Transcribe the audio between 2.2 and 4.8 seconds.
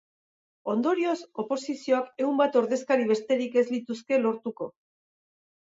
ehun bat ordezkari besterik ez lituzke lortuko.